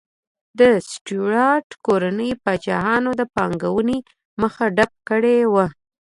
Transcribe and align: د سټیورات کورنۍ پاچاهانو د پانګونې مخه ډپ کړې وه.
د 0.59 0.61
سټیورات 0.89 1.67
کورنۍ 1.85 2.31
پاچاهانو 2.43 3.11
د 3.19 3.21
پانګونې 3.35 3.97
مخه 4.41 4.63
ډپ 4.77 4.91
کړې 5.09 5.37
وه. 5.53 5.65